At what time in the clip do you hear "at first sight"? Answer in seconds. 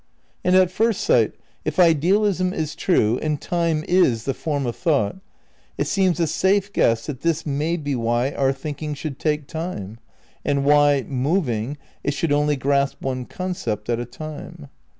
0.55-1.33